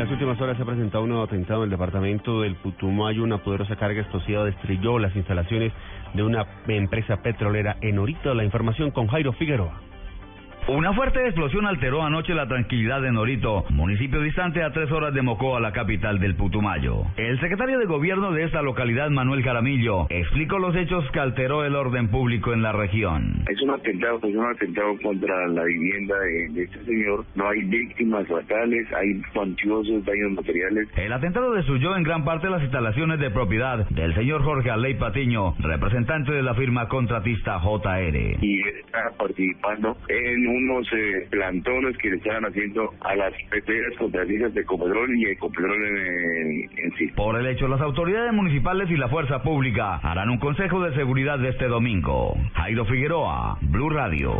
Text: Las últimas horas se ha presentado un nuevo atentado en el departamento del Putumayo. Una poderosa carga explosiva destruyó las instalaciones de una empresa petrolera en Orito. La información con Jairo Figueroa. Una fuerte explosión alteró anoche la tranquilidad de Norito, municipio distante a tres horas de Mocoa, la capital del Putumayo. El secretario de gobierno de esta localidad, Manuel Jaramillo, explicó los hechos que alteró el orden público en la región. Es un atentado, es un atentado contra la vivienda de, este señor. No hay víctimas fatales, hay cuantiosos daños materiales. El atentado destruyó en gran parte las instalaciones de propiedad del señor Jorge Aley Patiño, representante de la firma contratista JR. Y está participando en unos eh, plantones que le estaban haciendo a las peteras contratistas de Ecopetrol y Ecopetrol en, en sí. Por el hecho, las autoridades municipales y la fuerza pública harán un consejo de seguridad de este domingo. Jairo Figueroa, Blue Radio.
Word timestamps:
Las 0.00 0.10
últimas 0.10 0.40
horas 0.40 0.56
se 0.56 0.62
ha 0.62 0.66
presentado 0.66 1.04
un 1.04 1.10
nuevo 1.10 1.24
atentado 1.24 1.60
en 1.60 1.64
el 1.64 1.70
departamento 1.72 2.40
del 2.40 2.54
Putumayo. 2.54 3.22
Una 3.22 3.36
poderosa 3.36 3.76
carga 3.76 4.00
explosiva 4.00 4.46
destruyó 4.46 4.98
las 4.98 5.14
instalaciones 5.14 5.74
de 6.14 6.22
una 6.22 6.46
empresa 6.68 7.18
petrolera 7.18 7.76
en 7.82 7.98
Orito. 7.98 8.32
La 8.32 8.42
información 8.42 8.92
con 8.92 9.08
Jairo 9.08 9.34
Figueroa. 9.34 9.78
Una 10.72 10.92
fuerte 10.92 11.24
explosión 11.24 11.66
alteró 11.66 12.04
anoche 12.04 12.32
la 12.32 12.46
tranquilidad 12.46 13.02
de 13.02 13.10
Norito, 13.10 13.64
municipio 13.70 14.20
distante 14.20 14.62
a 14.62 14.70
tres 14.70 14.88
horas 14.92 15.12
de 15.12 15.20
Mocoa, 15.20 15.58
la 15.58 15.72
capital 15.72 16.20
del 16.20 16.36
Putumayo. 16.36 17.02
El 17.16 17.40
secretario 17.40 17.80
de 17.80 17.86
gobierno 17.86 18.30
de 18.30 18.44
esta 18.44 18.62
localidad, 18.62 19.10
Manuel 19.10 19.42
Jaramillo, 19.42 20.06
explicó 20.10 20.60
los 20.60 20.76
hechos 20.76 21.04
que 21.10 21.18
alteró 21.18 21.64
el 21.64 21.74
orden 21.74 22.06
público 22.06 22.52
en 22.52 22.62
la 22.62 22.70
región. 22.70 23.42
Es 23.50 23.60
un 23.62 23.70
atentado, 23.70 24.18
es 24.18 24.36
un 24.36 24.46
atentado 24.46 24.96
contra 25.02 25.48
la 25.48 25.64
vivienda 25.64 26.14
de, 26.20 26.62
este 26.62 26.84
señor. 26.84 27.24
No 27.34 27.48
hay 27.48 27.62
víctimas 27.64 28.28
fatales, 28.28 28.86
hay 28.92 29.20
cuantiosos 29.34 30.04
daños 30.04 30.30
materiales. 30.36 30.88
El 30.96 31.12
atentado 31.12 31.52
destruyó 31.52 31.96
en 31.96 32.04
gran 32.04 32.24
parte 32.24 32.48
las 32.48 32.62
instalaciones 32.62 33.18
de 33.18 33.30
propiedad 33.32 33.88
del 33.88 34.14
señor 34.14 34.44
Jorge 34.44 34.70
Aley 34.70 34.94
Patiño, 34.94 35.56
representante 35.58 36.30
de 36.30 36.44
la 36.44 36.54
firma 36.54 36.86
contratista 36.86 37.58
JR. 37.58 38.38
Y 38.40 38.60
está 38.60 39.10
participando 39.18 39.96
en 40.08 40.59
unos 40.64 40.86
eh, 40.92 41.26
plantones 41.30 41.96
que 41.98 42.10
le 42.10 42.16
estaban 42.16 42.44
haciendo 42.44 42.92
a 43.00 43.14
las 43.16 43.32
peteras 43.50 43.96
contratistas 43.98 44.54
de 44.54 44.60
Ecopetrol 44.60 45.16
y 45.16 45.26
Ecopetrol 45.26 45.86
en, 45.86 46.70
en 46.76 46.92
sí. 46.96 47.06
Por 47.16 47.38
el 47.38 47.46
hecho, 47.46 47.68
las 47.68 47.80
autoridades 47.80 48.32
municipales 48.32 48.90
y 48.90 48.96
la 48.96 49.08
fuerza 49.08 49.42
pública 49.42 49.96
harán 49.96 50.30
un 50.30 50.38
consejo 50.38 50.82
de 50.82 50.94
seguridad 50.94 51.38
de 51.38 51.50
este 51.50 51.66
domingo. 51.66 52.34
Jairo 52.54 52.84
Figueroa, 52.84 53.58
Blue 53.62 53.90
Radio. 53.90 54.32